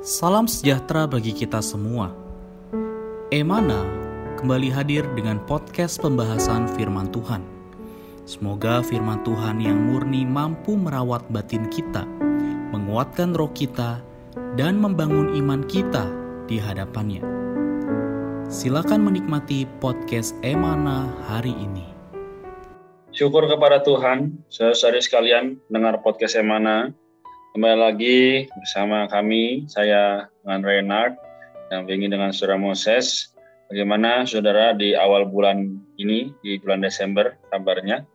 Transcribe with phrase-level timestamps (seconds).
[0.00, 2.08] Salam sejahtera bagi kita semua.
[3.28, 3.84] Emana
[4.40, 7.44] kembali hadir dengan podcast pembahasan firman Tuhan.
[8.24, 12.08] Semoga firman Tuhan yang murni mampu merawat batin kita,
[12.72, 14.00] menguatkan roh kita,
[14.56, 16.08] dan membangun iman kita
[16.48, 17.20] di hadapannya.
[18.48, 21.84] Silakan menikmati podcast Emana hari ini.
[23.12, 26.88] Syukur kepada Tuhan, saudara-saudari sekalian, dengar podcast Emana.
[27.50, 31.18] Kembali lagi bersama kami, saya dengan Renard,
[31.66, 33.34] dan ingin dengan Saudara Moses.
[33.66, 38.06] Bagaimana saudara di awal bulan ini, di bulan Desember, kabarnya?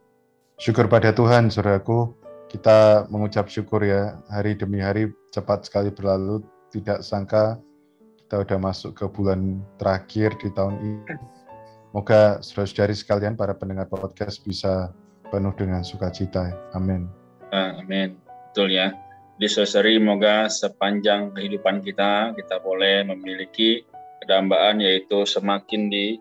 [0.55, 2.15] Syukur pada Tuhan, saudaraku.
[2.47, 6.39] Kita mengucap syukur ya, hari demi hari cepat sekali berlalu.
[6.71, 7.59] Tidak sangka
[8.23, 11.11] kita sudah masuk ke bulan terakhir di tahun ini.
[11.91, 14.95] Semoga saudara-saudari sekalian, para pendengar podcast bisa
[15.27, 16.55] penuh dengan sukacita.
[16.71, 17.11] Amin.
[17.51, 18.15] Amin.
[18.55, 18.95] Betul ya.
[19.35, 23.83] Di saudari, semoga sepanjang kehidupan kita, kita boleh memiliki
[24.23, 26.15] kedambaan yaitu semakin di,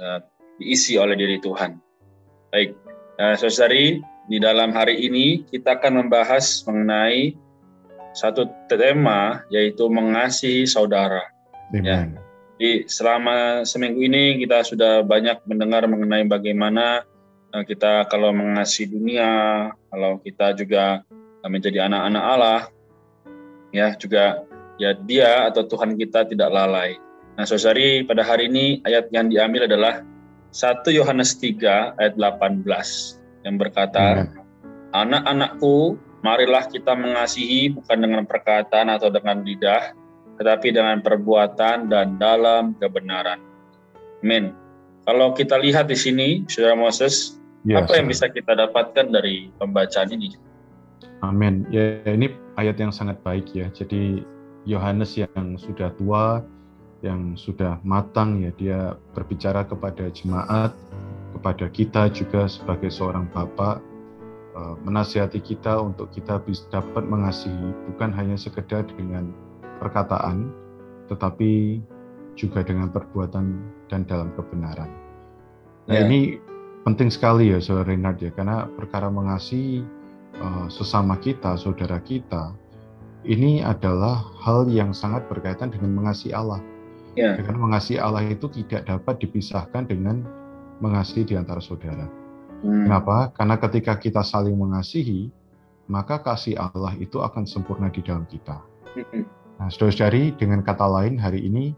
[0.00, 0.24] uh,
[0.56, 1.76] diisi oleh diri Tuhan.
[2.48, 2.72] Baik,
[3.20, 7.36] uh, saudari, di dalam hari ini kita akan membahas mengenai
[8.16, 11.28] satu tema yaitu mengasihi saudara.
[11.70, 11.84] Amen.
[11.84, 11.98] Ya.
[12.56, 17.04] Di selama seminggu ini kita sudah banyak mendengar mengenai bagaimana
[17.52, 19.32] kita kalau mengasihi dunia,
[19.92, 21.04] kalau kita juga
[21.48, 22.60] menjadi anak-anak Allah,
[23.74, 26.96] ya juga ya dia atau Tuhan kita tidak lalai.
[27.36, 30.00] Nah, saudari pada hari ini ayat yang diambil adalah
[30.56, 32.64] 1 Yohanes 3 ayat 18
[33.44, 34.24] yang berkata,
[34.96, 39.92] Anak-anakku, marilah kita mengasihi bukan dengan perkataan atau dengan lidah,
[40.40, 43.36] tetapi dengan perbuatan dan dalam kebenaran.
[44.24, 44.56] Amin.
[45.04, 47.36] Kalau kita lihat di sini, Saudara Moses,
[47.68, 50.34] ya, apa yang bisa kita dapatkan dari pembacaan ini?
[51.24, 51.64] Amin.
[51.72, 53.68] Ya ini ayat yang sangat baik ya.
[53.72, 54.24] Jadi
[54.66, 56.42] Yohanes yang sudah tua,
[57.00, 58.80] yang sudah matang ya, dia
[59.14, 60.74] berbicara kepada jemaat,
[61.36, 63.80] kepada kita juga sebagai seorang bapak,
[64.56, 69.30] eh, menasihati kita untuk kita bisa dapat mengasihi bukan hanya sekedar dengan
[69.78, 70.50] perkataan,
[71.08, 71.80] tetapi
[72.36, 73.56] juga dengan perbuatan
[73.88, 74.92] dan dalam kebenaran.
[75.88, 76.04] Nah yeah.
[76.04, 76.20] ini
[76.84, 79.86] penting sekali ya, Saudara Renard ya, karena perkara mengasihi
[80.40, 82.54] uh, sesama kita, saudara kita,
[83.26, 86.62] ini adalah hal yang sangat berkaitan dengan mengasihi Allah.
[87.16, 87.40] Yeah.
[87.40, 90.22] Karena mengasihi Allah itu tidak dapat dipisahkan dengan
[90.78, 92.06] mengasihi di antara saudara.
[92.60, 92.86] Hmm.
[92.86, 93.32] Kenapa?
[93.32, 95.32] Karena ketika kita saling mengasihi,
[95.88, 98.60] maka kasih Allah itu akan sempurna di dalam kita.
[98.94, 99.24] Hmm.
[99.56, 101.72] Nah, saudara-saudari, dengan kata lain, hari ini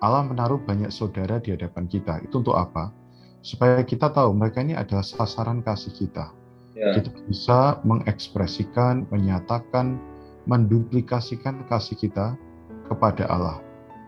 [0.00, 2.24] Allah menaruh banyak saudara di hadapan kita.
[2.24, 2.88] Itu untuk apa?
[3.44, 6.32] Supaya kita tahu mereka ini adalah sasaran kasih kita.
[6.80, 6.96] Ya.
[6.96, 10.00] Kita bisa mengekspresikan, menyatakan,
[10.48, 12.40] menduplikasikan kasih kita
[12.88, 13.60] kepada Allah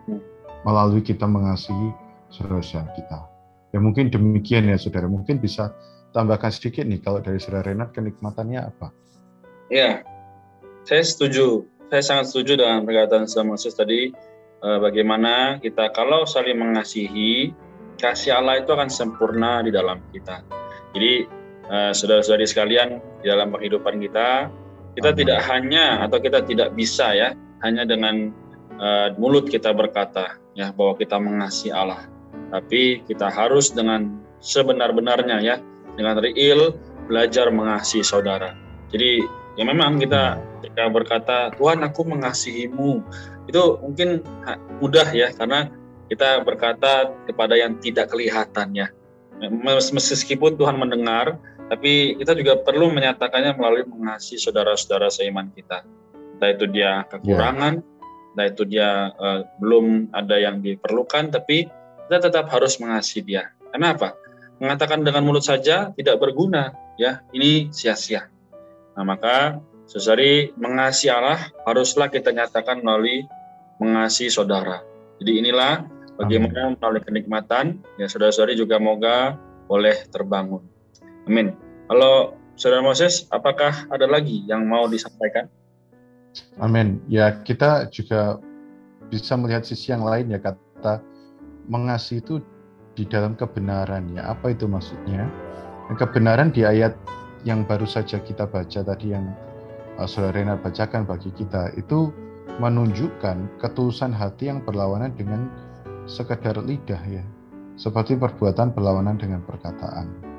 [0.08, 0.20] hmm.
[0.64, 1.92] melalui kita mengasihi
[2.32, 3.18] saudara kita.
[3.76, 5.04] Ya mungkin demikian ya saudara.
[5.04, 5.76] Mungkin bisa
[6.16, 8.88] tambahkan sedikit nih kalau dari saudara Renat kenikmatannya apa?
[9.68, 10.00] Ya,
[10.88, 14.16] saya setuju saya sangat setuju dengan perkataan sama Moses tadi
[14.64, 17.52] uh, bagaimana kita kalau saling mengasihi
[18.00, 20.40] kasih Allah itu akan sempurna di dalam kita.
[20.96, 21.41] Jadi
[21.72, 24.52] uh, saudara-saudari sekalian di dalam kehidupan kita
[24.92, 27.32] kita tidak hanya atau kita tidak bisa ya
[27.64, 28.28] hanya dengan
[28.76, 32.04] uh, mulut kita berkata ya bahwa kita mengasihi Allah,
[32.52, 35.56] tapi kita harus dengan sebenar-benarnya ya
[35.96, 36.76] dengan real
[37.08, 38.52] belajar mengasihi saudara.
[38.92, 39.24] Jadi
[39.56, 43.00] ya memang kita ketika berkata Tuhan aku mengasihimu
[43.48, 44.20] itu mungkin
[44.78, 45.72] mudah ya karena
[46.12, 48.92] kita berkata kepada yang tidak kelihatan ya.
[49.42, 55.86] Meskipun Tuhan mendengar tapi kita juga perlu menyatakannya melalui mengasihi saudara-saudara seiman kita.
[56.38, 57.90] Entah itu dia kekurangan yeah.
[58.32, 61.68] entah itu dia uh, belum ada yang diperlukan tapi
[62.08, 63.52] kita tetap harus mengasihi dia.
[63.70, 64.16] Kenapa
[64.58, 67.20] mengatakan dengan mulut saja tidak berguna ya.
[67.30, 68.26] Ini sia-sia.
[68.96, 69.62] Nah maka
[69.92, 73.28] Sesari mengasihi Allah haruslah kita nyatakan melalui
[73.76, 74.80] mengasihi saudara.
[75.20, 75.84] Jadi inilah
[76.16, 77.76] bagaimana melalui kenikmatan.
[78.00, 79.36] Ya saudara-saudari juga moga
[79.68, 80.64] boleh terbangun.
[81.26, 81.54] Amin.
[81.86, 85.48] Kalau Saudara Moses, apakah ada lagi yang mau disampaikan?
[86.60, 87.00] Amin.
[87.08, 88.40] Ya kita juga
[89.12, 91.04] bisa melihat sisi yang lain ya kata
[91.68, 92.40] mengasihi itu
[92.96, 94.32] di dalam kebenaran ya.
[94.32, 95.28] Apa itu maksudnya?
[95.92, 96.96] Kebenaran di ayat
[97.44, 99.28] yang baru saja kita baca tadi yang
[100.00, 102.08] uh, Saudara Renat bacakan bagi kita itu
[102.60, 105.48] menunjukkan ketulusan hati yang berlawanan dengan
[106.04, 107.24] sekedar lidah ya
[107.76, 110.31] seperti perbuatan berlawanan dengan perkataan.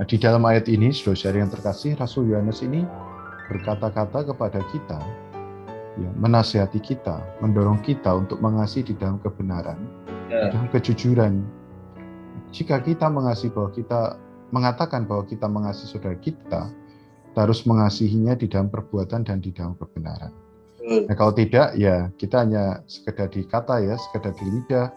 [0.00, 2.88] Nah, di dalam ayat ini, saudara yang terkasih, Rasul Yohanes ini
[3.52, 4.96] berkata-kata kepada kita
[6.00, 9.76] ya, menasihati kita, mendorong kita untuk mengasihi di dalam kebenaran,
[10.32, 10.48] ya.
[10.48, 11.44] di dalam kejujuran.
[12.48, 14.00] Jika kita mengasihi bahwa kita
[14.48, 16.72] mengatakan bahwa kita mengasihi saudara kita,
[17.28, 20.32] kita harus mengasihinya di dalam perbuatan dan di dalam kebenaran.
[20.80, 24.88] Nah, kalau tidak, ya kita hanya sekedar di kata ya, sekedar di lidah,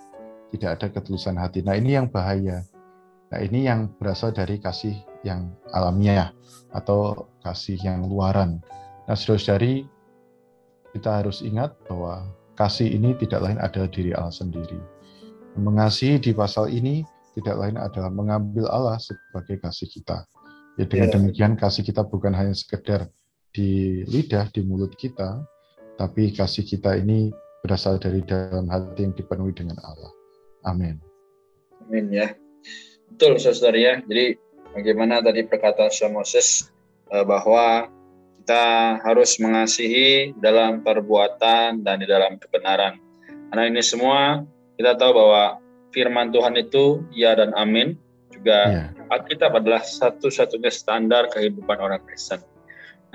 [0.55, 1.59] tidak ada ketulusan hati.
[1.59, 2.63] Nah ini yang bahaya.
[3.33, 4.94] Nah ini yang berasal dari kasih
[5.25, 6.30] yang alamiah
[6.69, 8.62] atau kasih yang luaran.
[9.09, 9.89] Nah saudara-saudari,
[10.94, 14.77] kita harus ingat bahwa kasih ini tidak lain adalah diri Allah sendiri.
[15.57, 17.01] Mengasihi di pasal ini
[17.33, 20.29] tidak lain adalah mengambil Allah sebagai kasih kita.
[20.77, 21.15] Ya dengan yeah.
[21.18, 23.09] demikian kasih kita bukan hanya sekedar
[23.50, 25.41] di lidah, di mulut kita,
[25.97, 27.33] tapi kasih kita ini
[27.65, 30.13] berasal dari dalam hati yang dipenuhi dengan Allah.
[30.69, 31.01] Amin.
[31.89, 32.29] Amin ya.
[33.24, 33.96] Betul saudara ya.
[34.04, 34.36] Jadi
[34.75, 36.68] bagaimana tadi perkataan Moses
[37.08, 37.88] eh, bahwa
[38.44, 43.00] kita harus mengasihi dalam perbuatan dan di dalam kebenaran.
[43.48, 44.44] Karena ini semua
[44.75, 45.64] kita tahu bahwa
[45.96, 47.96] firman Tuhan itu ya dan amin.
[48.28, 49.08] Juga yeah.
[49.08, 52.44] Alkitab adalah satu-satunya standar kehidupan orang Kristen.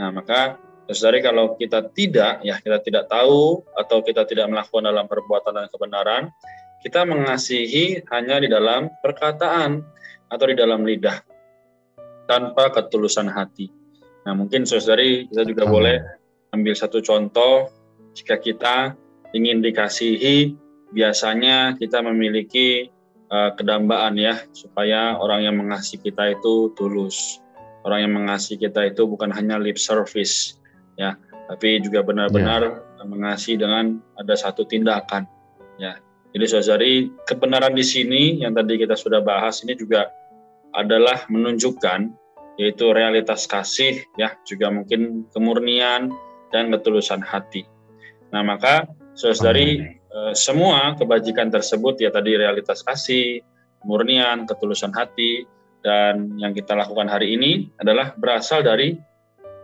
[0.00, 0.56] Nah, maka
[0.88, 5.68] Saudari kalau kita tidak ya kita tidak tahu atau kita tidak melakukan dalam perbuatan dan
[5.68, 6.32] kebenaran,
[6.82, 9.82] kita mengasihi hanya di dalam perkataan
[10.30, 11.18] atau di dalam lidah
[12.28, 13.72] tanpa ketulusan hati.
[14.28, 15.98] Nah, mungkin saudari kita juga boleh
[16.52, 17.72] ambil satu contoh
[18.12, 18.76] jika kita
[19.32, 20.52] ingin dikasihi
[20.92, 22.88] biasanya kita memiliki
[23.32, 27.40] uh, kedambaan ya supaya orang yang mengasihi kita itu tulus.
[27.86, 30.60] Orang yang mengasihi kita itu bukan hanya lip service
[31.00, 31.16] ya,
[31.48, 33.06] tapi juga benar-benar yeah.
[33.06, 35.24] mengasihi dengan ada satu tindakan
[35.80, 35.96] ya.
[36.36, 36.92] Jadi saudari
[37.24, 40.12] kebenaran di sini yang tadi kita sudah bahas ini juga
[40.76, 42.12] adalah menunjukkan
[42.58, 46.12] yaitu realitas kasih ya juga mungkin kemurnian
[46.52, 47.64] dan ketulusan hati.
[48.34, 48.84] Nah maka
[49.16, 53.44] saudari Eh, semua kebajikan tersebut ya tadi realitas kasih,
[53.84, 55.46] murnian, ketulusan hati
[55.84, 58.98] dan yang kita lakukan hari ini adalah berasal dari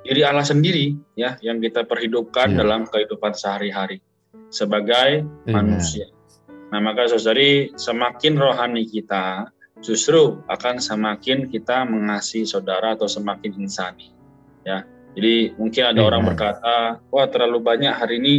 [0.04, 2.58] diri Allah sendiri ya yang kita perhidupkan yeah.
[2.60, 3.98] dalam kehidupan sehari-hari
[4.52, 5.50] sebagai yeah.
[5.50, 6.06] manusia.
[6.74, 9.46] Nah, maka Saudari semakin rohani kita
[9.78, 14.10] justru akan semakin kita mengasihi saudara atau semakin insani.
[14.66, 14.82] Ya.
[15.14, 16.08] Jadi mungkin ada yeah.
[16.10, 18.34] orang berkata, "Wah, terlalu banyak hari ini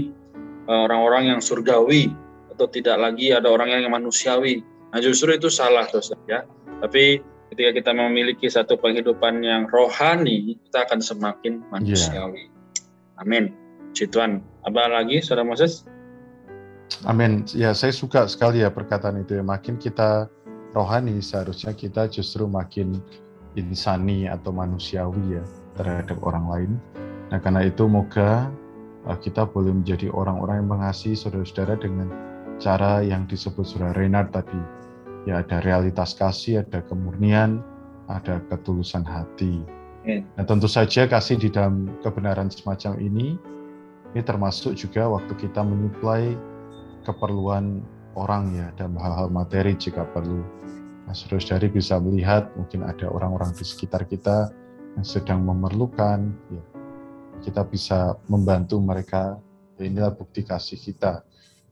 [0.65, 2.09] Eh, orang-orang yang surgawi
[2.49, 4.65] atau tidak lagi ada orang yang manusiawi.
[4.89, 6.39] Nah justru itu salah saudara ya.
[6.81, 7.21] Tapi
[7.53, 12.49] ketika kita memiliki satu penghidupan yang rohani, kita akan semakin manusiawi.
[12.49, 13.21] Yeah.
[13.21, 13.53] Amin.
[13.93, 14.41] Puji Tuhan.
[14.65, 15.85] Apa lagi, Saudara Moses?
[17.05, 17.45] Amin.
[17.51, 19.43] Ya, saya suka sekali ya perkataan itu ya.
[19.43, 20.29] Makin kita
[20.71, 23.01] rohani, seharusnya kita justru makin
[23.55, 25.43] insani atau manusiawi ya
[25.75, 26.71] terhadap orang lain.
[27.33, 28.47] Nah, karena itu moga
[29.05, 32.09] Eh, kita boleh menjadi orang-orang yang mengasihi saudara-saudara dengan
[32.57, 34.57] cara yang disebut saudara Renard tadi.
[35.29, 37.61] Ya ada realitas kasih, ada kemurnian,
[38.09, 39.61] ada ketulusan hati.
[40.05, 43.37] Nah tentu saja kasih di dalam kebenaran semacam ini,
[44.13, 46.37] ini termasuk juga waktu kita menyuplai
[47.05, 47.85] keperluan
[48.17, 50.41] orang ya dalam hal-hal materi jika perlu.
[51.05, 54.49] Nah, saudara-saudari bisa melihat mungkin ada orang-orang di sekitar kita
[54.97, 56.63] yang sedang memerlukan, ya,
[57.45, 59.37] kita bisa membantu mereka.
[59.77, 61.21] Inilah bukti kasih kita.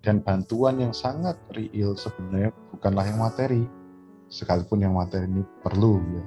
[0.03, 3.63] Dan bantuan yang sangat real sebenarnya bukanlah yang materi,
[4.27, 6.03] sekalipun yang materi ini perlu.
[6.03, 6.23] Ya.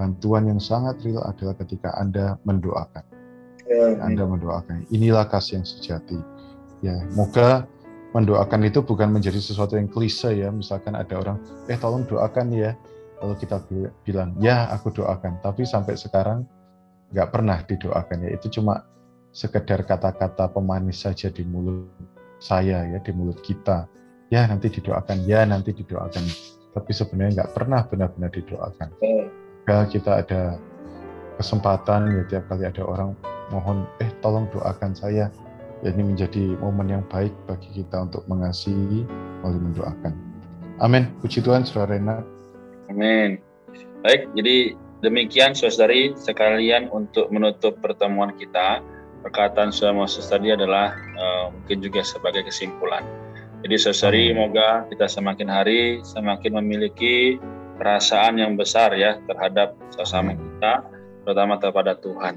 [0.00, 3.04] Bantuan yang sangat real adalah ketika Anda mendoakan.
[3.68, 4.88] Ya, Anda mendoakan.
[4.88, 6.16] Inilah kasih yang sejati.
[6.80, 7.68] Ya, moga
[8.10, 10.50] mendoakan itu bukan menjadi sesuatu yang klise ya.
[10.50, 11.38] Misalkan ada orang,
[11.70, 12.74] eh tolong doakan ya.
[13.20, 13.60] Kalau kita
[14.02, 15.38] bilang, ya aku doakan.
[15.44, 16.48] Tapi sampai sekarang
[17.10, 18.86] nggak pernah didoakan ya itu cuma
[19.34, 21.90] sekedar kata-kata pemanis saja di mulut
[22.38, 23.86] saya ya di mulut kita
[24.30, 26.22] ya nanti didoakan ya nanti didoakan
[26.70, 28.88] tapi sebenarnya nggak pernah benar-benar didoakan
[29.66, 30.42] kalau kita ada
[31.34, 33.10] kesempatan ya tiap kali ada orang
[33.50, 35.34] mohon eh tolong doakan saya
[35.80, 39.04] ya ini menjadi momen yang baik bagi kita untuk mengasihi
[39.40, 40.12] melalui mendoakan
[40.80, 42.20] amin puji Tuhan saudara Rena
[42.88, 43.40] amin
[44.04, 48.84] baik jadi Demikian saudari sekalian untuk menutup pertemuan kita.
[49.24, 53.04] Perkataan Saudara Moses tadi adalah uh, mungkin juga sebagai kesimpulan.
[53.64, 57.40] Jadi saudari, semoga kita semakin hari semakin memiliki
[57.80, 60.84] perasaan yang besar ya terhadap sesama kita,
[61.24, 62.36] terutama kepada Tuhan.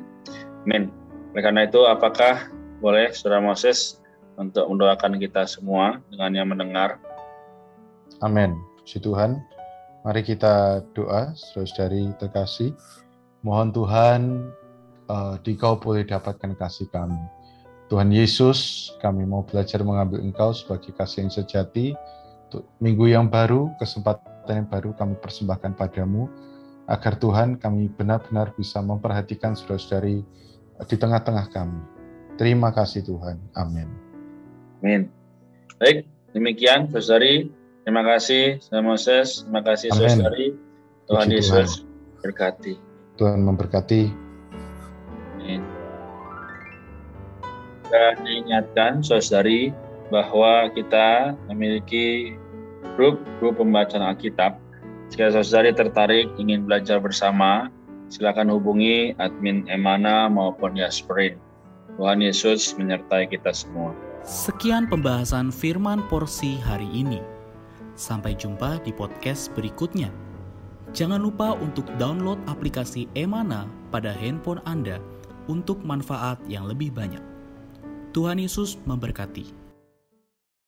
[0.64, 0.88] Amin.
[1.36, 2.48] Oleh karena itu, apakah
[2.84, 4.04] boleh Saudara Moses
[4.36, 7.00] untuk mendoakan kita semua dengan yang mendengar?
[8.20, 8.60] Amin.
[8.84, 9.40] Puji Tuhan.
[10.04, 12.76] Mari kita doa, saudari terkasih.
[13.40, 14.22] Mohon Tuhan,
[15.08, 17.24] uh, di kau boleh dapatkan kasih kami.
[17.88, 21.96] Tuhan Yesus, kami mau belajar mengambil Engkau sebagai kasih yang sejati.
[22.52, 26.28] Untuk minggu yang baru, kesempatan yang baru kami persembahkan padamu,
[26.92, 30.20] agar Tuhan kami benar-benar bisa memperhatikan saudara-saudari
[30.84, 31.93] di tengah-tengah kami.
[32.36, 33.38] Terima kasih Tuhan.
[33.54, 33.86] Amin.
[34.82, 35.08] Amin.
[35.78, 37.52] Baik, demikian saudari.
[37.84, 39.44] Terima kasih, Saya Moses.
[39.44, 40.56] Terima kasih, saudari.
[41.04, 42.24] Tuhan Puji Yesus Tuhan.
[42.24, 42.74] berkati.
[43.20, 44.02] Tuhan memberkati.
[45.36, 45.62] Amin.
[47.92, 49.76] Dan diingatkan, saudari,
[50.08, 52.34] bahwa kita memiliki
[52.96, 54.58] grup grup pembacaan Alkitab.
[55.12, 57.70] Jika saudari tertarik ingin belajar bersama,
[58.10, 61.38] silakan hubungi admin Emana maupun Yasperin.
[61.96, 63.94] Tuhan Yesus menyertai kita semua.
[64.24, 67.20] Sekian pembahasan firman porsi hari ini.
[67.94, 70.10] Sampai jumpa di podcast berikutnya.
[70.94, 75.02] Jangan lupa untuk download aplikasi Emana pada handphone Anda
[75.52, 77.22] untuk manfaat yang lebih banyak.
[78.14, 79.63] Tuhan Yesus memberkati.